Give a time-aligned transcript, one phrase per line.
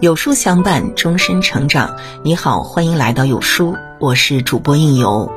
[0.00, 1.94] 有书相伴，终身成长。
[2.24, 5.30] 你好，欢迎来到有书，我是主播应由。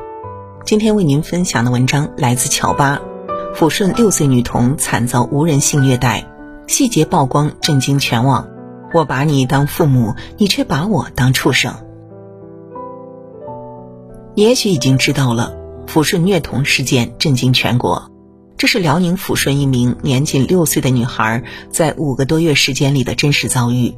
[0.64, 2.98] 今天为您分享的文章来自乔巴。
[3.54, 6.26] 抚顺六岁女童惨遭无人性虐待，
[6.66, 8.48] 细节曝光震惊全网。
[8.94, 11.74] 我把你当父母，你却把我当畜生。
[14.34, 15.54] 你也许已经知道了，
[15.86, 18.10] 抚顺虐童事件震惊全国。
[18.56, 23.94] 这是辽宁抚顺一名年仅六岁的女孩在五个多月时间里的真实遭遇。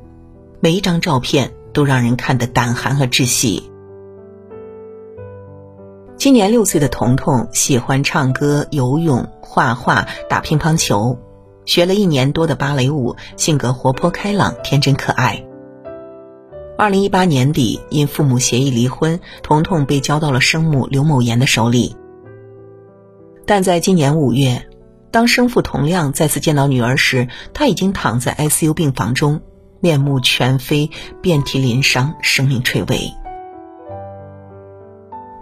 [0.60, 3.70] 每一张照片都让人看得胆寒和窒息。
[6.16, 11.18] 今年六岁的彤彤喜欢唱歌、游泳、画画、打乒乓球，
[11.66, 15.44] 学了一年多的芭蕾舞，性格活泼开朗、天真可爱。
[16.78, 21.96] 二零一八年底，因父母协议离婚，彤彤被交到了生母刘某岩的手里。
[23.44, 24.68] 但在今年五月，
[25.10, 29.42] 当生父童亮再次见到女儿时，他已经躺在 ICU 病房中。
[29.86, 30.90] 面目全非，
[31.22, 33.12] 遍体鳞伤，生命垂危。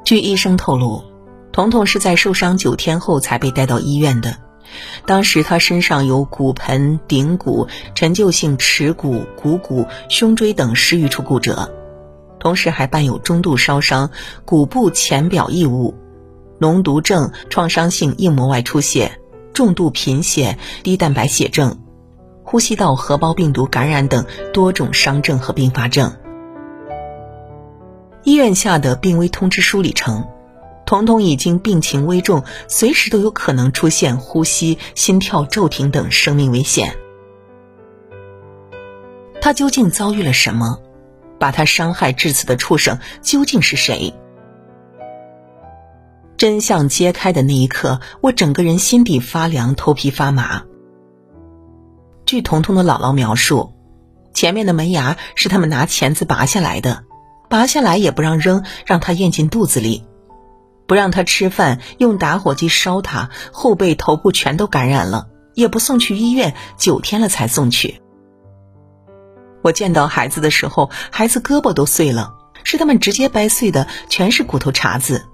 [0.04, 1.02] 据医生透露，
[1.50, 4.36] 彤彤是在受伤九天后才被带到医院的。
[5.06, 11.70] 当时他身上有骨盆、顶骨、陈旧性耻骨、股骨、胸椎等十余处骨折，
[12.38, 14.10] 同时还伴有中度烧伤、
[14.44, 15.94] 骨部浅表异物、
[16.60, 19.18] 脓毒症、创伤性硬膜外出血、
[19.54, 21.78] 重度贫血、低蛋白血症。
[22.44, 26.14] 呼吸道合胞病毒感染等多种伤症和并发症。
[28.22, 30.28] 医院下的病危通知书里称，
[30.86, 36.94] 彤彤已经病情危重，随时都有可能出现呼吸、心跳骤停等生命危险。
[39.40, 40.78] 他究竟遭遇了什么？
[41.38, 44.14] 把他伤害至此的畜生究竟是谁？
[46.36, 50.64] 真相揭开的那一刻，我整个人心底发凉，头皮发麻。
[52.26, 53.74] 据彤彤的姥姥描述，
[54.32, 57.04] 前面的门牙是他们拿钳子拔下来的，
[57.48, 60.04] 拔下来也不让扔，让他咽进肚子里，
[60.86, 68.00] 不让他吃饭，用打火机烧他，后背、头部全都感染了，也不送去医院，九天了才送去。
[69.62, 75.26] 我见到孩子的时候，孩子胳膊都碎了，是他们直接掰碎的，全是骨头茬子。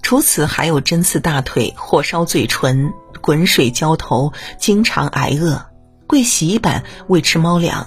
[0.00, 5.71] 除此还有针刺大腿、火烧嘴唇、滚水浇头，经常挨饿。
[6.06, 7.86] 跪洗衣板喂吃猫粮，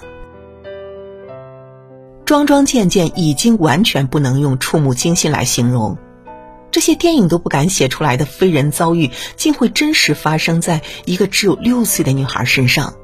[2.24, 5.96] 桩桩件件已经完全不能用触目惊心来形容。
[6.72, 12.94] 这些电影都不敢写出来的非人遭遇，竟会真实发生在一个只有六岁的女孩身上。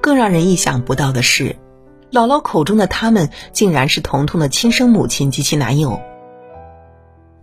[0.00, 1.56] 更让人意想不到的是，
[2.12, 6.00] 姥姥口中的他们，竟然是彤彤的亲生母亲及其男友。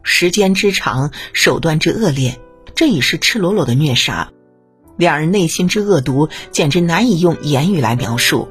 [0.02, 2.40] 时间之长，手段之恶劣，
[2.74, 4.32] 这已是赤裸裸的虐杀。
[4.98, 8.48] 两人内心之恶毒，简直难以用言语来描述。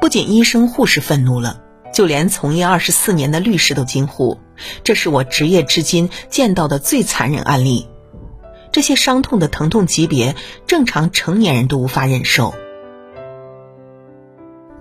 [0.00, 1.62] 不仅医生护士愤怒了，
[1.92, 4.38] 就连从业二十四年的律师都惊呼
[4.84, 7.88] ：“这是我职业至今见到的最残忍案例。”
[8.70, 10.34] 这些伤痛的疼痛级别，
[10.66, 12.54] 正常成年人都无法忍受。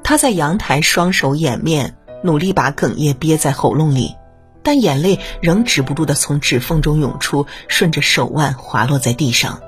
[0.03, 4.15] 他在阳台双手掩面，努力把哽咽憋在喉咙里。
[4.63, 9.61] 但眼泪仍止不住的从指缝中涌出，顺着手腕滑落在地上。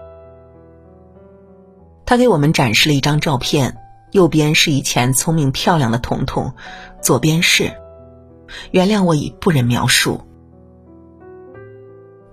[2.06, 3.78] 他给我们展示了一张照片，
[4.12, 6.54] 右边是以前聪明漂亮的彤彤，
[7.02, 7.74] 左边是……
[8.72, 10.22] 原谅我已不忍描述。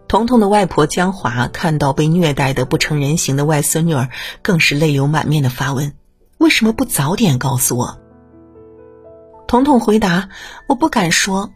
[0.06, 4.10] 彤彤的外婆江华看到被虐待的不成人形的外孙女儿，
[4.42, 5.94] 更是泪流满面的发问
[6.36, 7.98] ：“为什么不早点告诉我？”
[9.48, 10.28] 彤彤回答
[10.68, 11.50] ：“我不敢说。”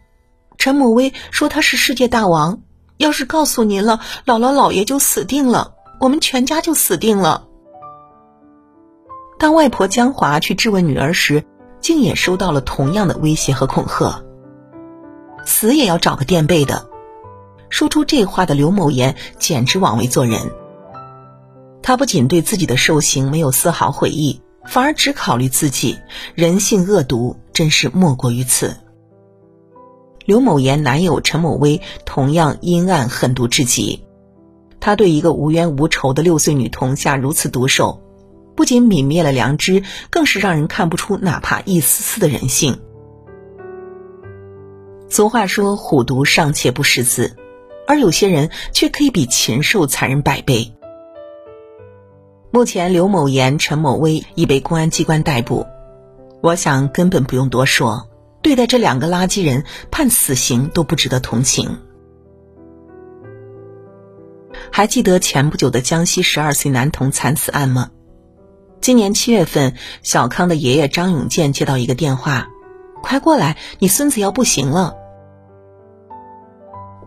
[0.59, 2.61] 陈某威说他是世界大王，
[2.97, 7.47] 要是告诉您了，姥姥姥爷就死定了，我们全家就死定了。
[9.39, 11.45] 当外婆江华去质问女儿时，
[11.81, 14.25] 竟也收到了同样的威胁和恐吓，
[15.45, 16.89] 死也要找个垫背的。
[17.69, 20.41] 说出这话的刘某岩简直枉为做人。
[21.83, 25.99] 他不仅对自己的受刑没有丝毫悔意，反而只考虑自己，
[26.35, 28.77] 人性恶毒，真是莫过于此。
[30.27, 34.03] 刘某岩男友陈某威同样阴暗狠毒至极，
[34.81, 38.03] 他对一个无冤无仇的六岁女童下如此毒手，
[38.57, 42.81] 不仅泯灭了良知，更是让人看不出哪怕一丝丝的人性。
[45.09, 47.37] 俗话说“虎毒尚且不食子”，
[47.87, 50.73] 而有些人却可以比禽兽残忍百倍。
[52.51, 55.67] 目前，刘某岩、陈某威已被公安机关逮捕，
[56.41, 58.09] 我想根本不用多说。
[58.47, 61.81] 对待这两个垃圾人，判死刑都不值得同情。
[64.71, 67.91] 还记得前不久的江西十二岁男童惨死案吗？
[68.81, 72.47] 今年七月份，小康的爷爷张永健接到一个电话
[73.03, 74.95] ：“快过来，你孙子要不行了。”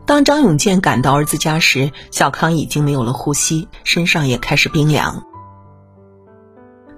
[0.05, 5.23] 当张永健赶到儿子家时，小康已经没有了呼吸，身上也开始冰凉。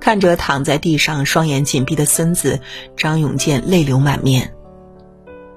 [0.01, 2.59] 看着躺在地上、双眼紧闭的孙子，
[2.97, 4.53] 张永健泪流满面。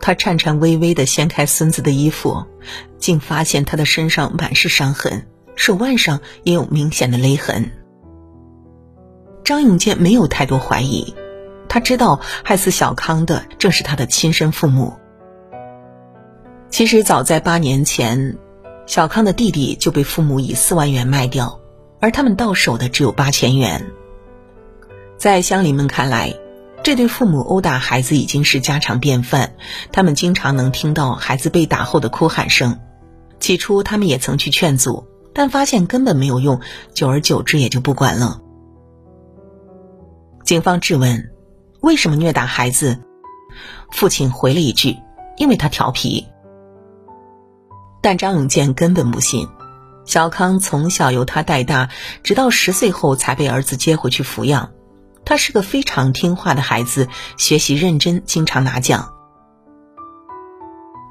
[0.01, 2.45] 他颤颤巍巍地掀开孙子的衣服，
[2.99, 5.27] 竟发现他的身上满是伤痕，
[5.57, 7.73] 手腕上也有明显的勒痕。
[9.45, 11.15] 张永健没有太多怀疑，
[11.67, 14.93] 他知道害死小康的正是他的亲生父母。
[16.69, 18.37] 其实早在八年前，
[18.85, 21.61] 小康的弟弟就被父母以四万元卖掉，
[21.99, 23.91] 而他们到手的只有八千元。
[25.25, 26.35] 在乡邻们看来，
[26.83, 29.55] 这对父母殴打孩子已经是家常便饭。
[29.91, 32.79] 他们经常能听到孩子被打后的哭喊声。
[33.41, 36.61] 起初，他们也曾去劝阻，但发现根本没有用，
[36.93, 38.43] 久而久之也就不管了。
[40.45, 41.33] 警方质问
[41.81, 42.99] ：“为什么虐打孩子？”
[43.91, 44.99] 父亲回了一句
[45.39, 46.27] ：“因为他调皮。”
[48.03, 49.49] 但张永健根本不信。
[50.05, 51.89] 小康从小由他带大，
[52.23, 54.69] 直到十岁后才被儿子接回去抚养。
[55.25, 59.13] 他是个非常听话的孩子，学习认真，经常拿奖。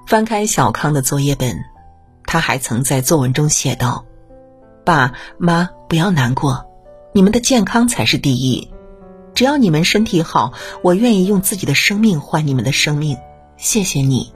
[0.07, 1.57] 翻开小康的作业本，
[2.25, 4.06] 他还曾在作文中写道
[4.86, 6.65] ：“爸妈，不要难过，
[7.13, 8.69] 你们的健康才是第一。
[9.33, 13.18] 只要你们身体好，我愿意用自己的生命换你们的生命。
[13.57, 14.33] 谢谢你。”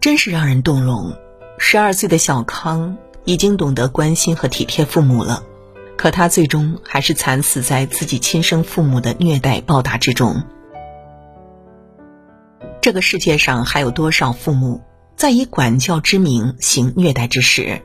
[0.00, 1.12] 真是让人动容。
[1.58, 2.96] 十二岁的小康
[3.26, 5.42] 已经懂得关心和体贴父母了。
[6.00, 10.42] 可他最终还是惨死在自己亲生父母的虐待暴打之中。
[12.80, 14.80] 这个世界上还有多少父母
[15.14, 17.82] 在以管教之名行虐待之事？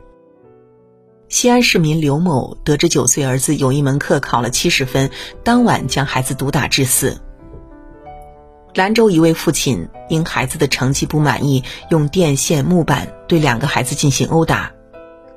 [1.27, 5.11] 西安市民刘某得知九岁儿子有一门课考了七十分，
[5.43, 7.19] 当晚将孩子毒打致死。
[8.75, 14.71] 兰州一位父亲因孩子的成绩不满意，用电线、木板对两个孩子进行殴打。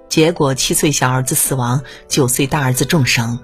[0.08, 3.38] 结果，七岁小儿子死亡，九岁大儿子重伤。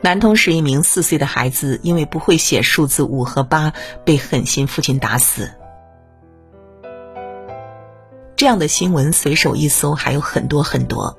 [0.00, 3.72] 南通市一名四岁的孩子因为不会写数字五和八，
[4.04, 5.50] 被狠心父亲打死。
[8.34, 11.18] 这样的新闻随手一搜还有很多很多，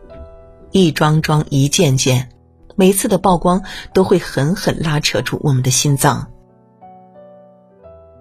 [0.72, 2.30] 一桩桩一件件，
[2.76, 3.64] 每次的曝光
[3.94, 6.30] 都会狠狠拉扯住我们的心脏。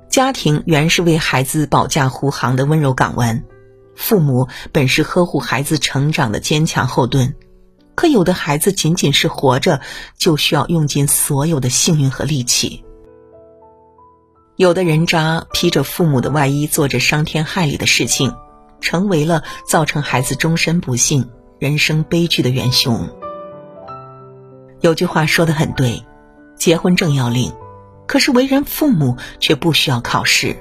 [0.09, 3.43] 家庭原是为孩子保驾护航的温柔港湾。
[3.95, 7.35] 父母本是呵护孩子成长的坚强后盾，
[7.95, 9.81] 可有的孩子仅仅是活着，
[10.19, 12.85] 就需要用尽所有的幸运和力气。
[14.57, 18.35] 有的人渣披着父母的外衣，做着伤天害理的事情，
[18.81, 23.09] 成为了造成孩子终身不幸、人生悲剧的元凶。
[24.81, 26.05] 有句话说的很对，
[26.57, 27.53] 结婚证要领，
[28.07, 30.57] 可是为人父母却不需要考试。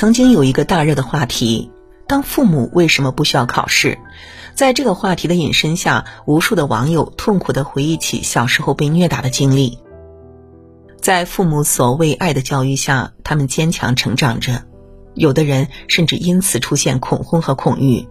[0.00, 1.70] 曾经有一个大热的话题：
[2.06, 3.98] 当父母为什么不需要考试？
[4.54, 9.78] 在这个话题的引申下，无数的网友痛苦地回忆起小时候被虐打的经历。
[11.02, 14.62] 在父母所谓爱的教育下，他们坚强成长着，
[15.12, 18.08] 有的人甚至因此出现恐婚和恐育。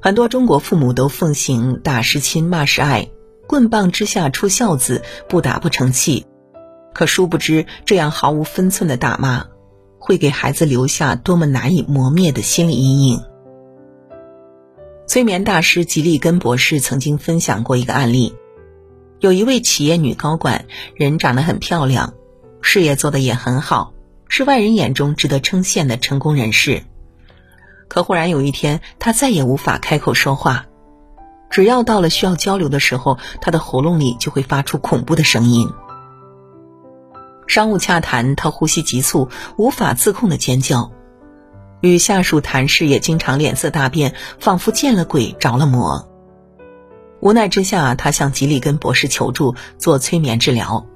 [0.00, 3.08] 很多中国父母都奉行“打是亲，骂是爱，
[3.48, 6.24] 棍棒之下出孝子，不打不成器”，
[6.94, 9.46] 可殊不知，这样毫无分寸的打骂。
[10.02, 13.22] 会给孩子留下多么难以磨灭的心理阴影。
[15.06, 18.34] 催眠大师吉利根博士曾经分享过一个案例：
[19.20, 20.64] 有一位企业女高管，
[20.96, 22.14] 人长得很漂亮，
[22.60, 23.92] 事业做得也很好，
[24.28, 26.82] 是外人眼中值得称羡的成功人士。
[27.88, 30.66] 可忽然有一天，她再也无法开口说话，
[31.50, 35.68] 只要到了需要交流的时候，她的喉咙里就会发出恐怖的声音。
[37.52, 39.28] 商务洽谈，他呼吸急促，
[39.58, 40.90] 无法自控的尖叫；
[41.82, 46.08] 与下属谈事也经常脸色大变，仿佛见了鬼着了魔。
[47.20, 50.86] 无奈之下，他向吉里根博士求助做催眠治疗，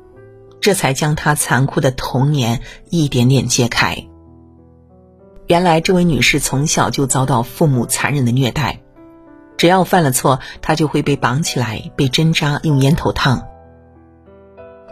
[0.59, 4.07] 这才将他残酷的童年一点点揭开。
[5.49, 8.81] 原来，这位女士从小就遭到父母残忍的虐待，
[9.59, 13.47] 只要犯了错，她就会被绑起来，被针扎，用烟头烫。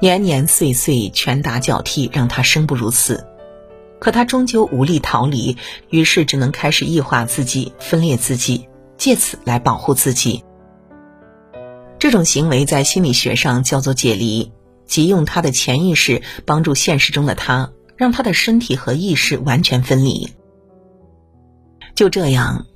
[0.00, 3.26] 年年岁岁拳打脚踢，让他生不如死。
[4.00, 5.56] 可他终究无力逃离，
[5.88, 10.44] 于是只能开始异化自己、分裂自己，借此来保护自己。
[11.98, 14.52] 这种行为在心理学上叫做解离，
[14.84, 20.28] 即用他的潜意识帮助现实中的他，让他的身体和意识完全分离。
[21.94, 22.66] 就这样，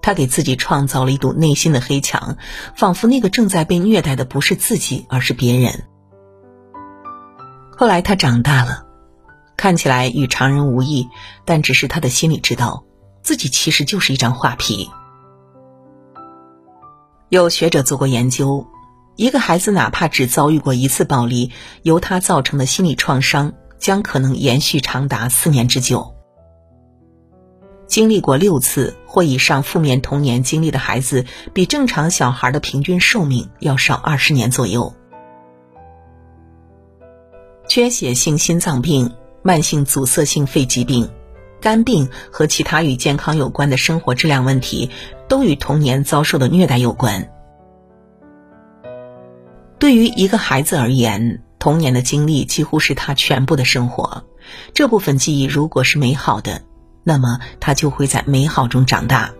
[0.00, 2.38] 他给自己创造了一堵内心的黑墙，
[2.74, 5.84] 仿佛那个正在被虐待的不是自己，而是别人。
[7.76, 8.84] 后来他长大了，
[9.56, 11.08] 看起来与常人无异，
[11.44, 12.84] 但只是他的心里知道，
[13.22, 14.88] 自己其实就是一张画皮。
[17.28, 18.66] 有学者做过研究，
[19.16, 21.50] 一个孩子哪怕只遭遇过一次暴力，
[21.82, 26.14] 由他造成的心理创伤将可能延续长达四年之久。
[27.88, 34.94] 经历过六次或以上负面童年经历的孩子，比正常小孩的平均寿命要少二十年左右。
[37.68, 41.08] 缺血性心脏病、慢性阻塞性肺疾病、
[41.60, 44.90] 肝病和其他与健康有关的生活质量问题，
[45.28, 47.30] 都与童年遭受的虐待有关。
[49.78, 54.24] 对于一个孩子而言，童年的经历几乎是他全部的生活。
[54.74, 56.62] 这部分记忆如果是美好的，
[57.04, 59.32] 那么他就会在美好中长大。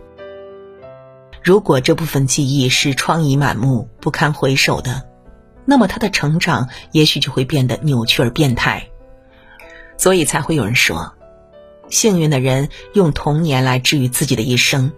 [1.42, 5.02] 如果这部分记忆是疮痍满目、不堪回首的，
[5.64, 8.88] 那么他的成长也许就会变得扭曲而变态。
[9.96, 11.12] 所以才会有人说，
[11.88, 14.92] 幸运的人用童年来治愈自己的一生，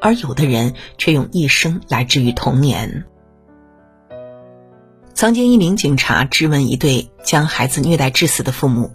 [0.00, 3.04] 而有的人却用一生来治愈童年。
[5.14, 8.92] 曾经，一名警察质问一对将孩子虐待致死的父母：“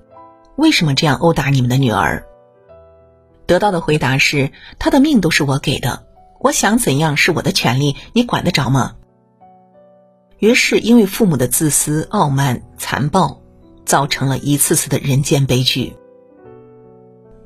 [0.56, 2.28] 为什么这样殴打你们的女儿？”
[3.48, 6.06] 得到的回答是：“他的命都是我给的，
[6.40, 8.96] 我想怎样是我的权利，你管得着吗？”
[10.42, 13.44] 于是，因为父母的自私、傲慢、残暴，
[13.86, 15.94] 造成了一次次的人间悲剧。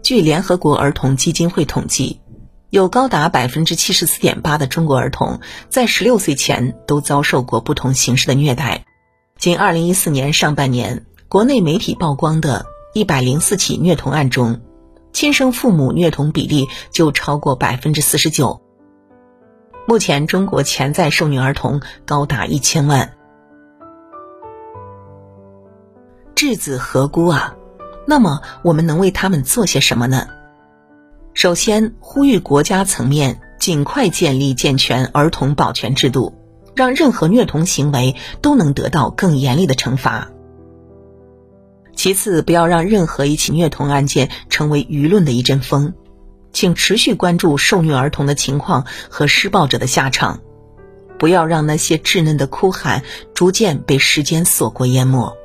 [0.02, 2.22] 据联合国儿童基金会统计，
[2.70, 8.86] 有高达百分之七十四点八的中国儿童在十六岁前都遭受过不同形式的虐待。
[9.38, 14.62] 仅二零一四年上半年，国内媒体曝光的一百零四起虐童案中，
[15.12, 18.62] 亲生父母虐童比例就超过百分之四十九。
[19.88, 23.14] 目前，中国潜在受虐儿童高达一千万。
[26.34, 27.56] 稚子何辜啊？
[28.08, 30.28] 那么，我们能为他们做些什么呢？
[31.36, 36.34] 首先，呼吁国家层面尽快建立健全儿童保全制度，
[36.76, 40.30] 让任何虐童行为都能得到更严厉的惩罚。
[41.96, 45.94] 其次，不要让任何一起虐童案件成为舆论的一阵风，
[46.56, 50.40] 请持续关注受虐儿童的情况和施暴者的下场，
[51.20, 55.36] 不要让那些稚嫩的哭喊逐渐被时间所过淹没。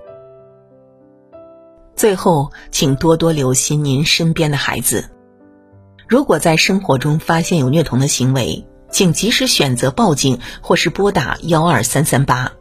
[1.97, 5.11] 最后，请多多留心您身边的孩子，
[6.07, 12.52] 如果在生活中发现有虐童的行为，请及时选择报警或是拨打幺二三三八。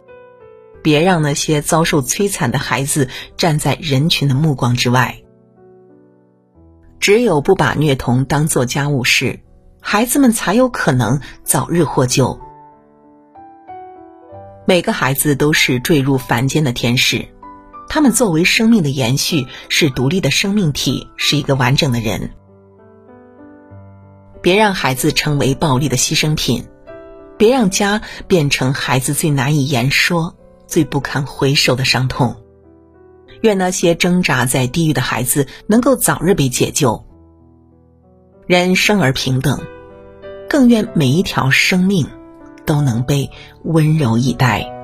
[0.81, 5.21] 别让那些遭受摧残的孩子站在人群的目光之外。
[6.99, 9.39] 只有不把虐童当做家务事，
[9.81, 12.39] 孩子们才有可能早日获救。
[14.65, 17.27] 每个孩子都是坠入凡间的天使，
[17.87, 22.31] 他们作为生命的延续，是独立的生命体，是一个完整的人。
[24.41, 26.67] 别让孩子成为暴力的牺牲品，
[27.37, 30.35] 别让家变成孩子最难以言说。
[30.67, 32.35] 最不堪回首的伤痛，
[33.41, 37.05] 愿那些挣扎在地狱的孩子能够早日被解救。
[38.47, 39.61] 人生而平等，
[40.49, 42.07] 更愿每一条生命
[42.65, 43.29] 都能被
[43.63, 44.75] 温柔以待。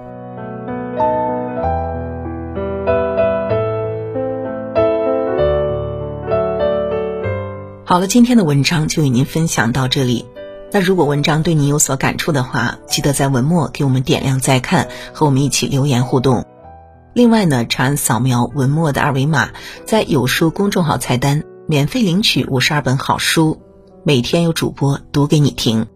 [7.88, 10.26] 好了，今天的文章就与您分享到这里。
[10.72, 16.46] 那如果文章对您有所感触的话，记得在文末给我们点亮再看，和我们一起留言互动。
[17.16, 19.52] 另外呢，长按扫描文末的二维码，
[19.86, 23.62] 在有书公众号菜单免费领取五十二本好书，
[24.04, 25.88] 每天有主播读给你听，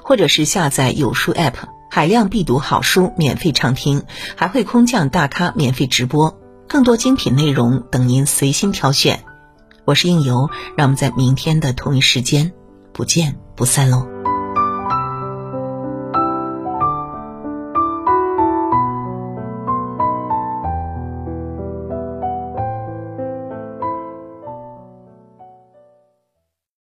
[0.00, 1.54] 或者是下载有书 App，
[1.90, 4.04] 海量必读好书免费畅听，
[4.36, 9.24] 还会空降大咖免费直播，更多精品内容等您随心挑选。
[9.84, 12.52] 我是应由，让我们在明天的同一时间
[12.92, 14.19] 不见不散喽。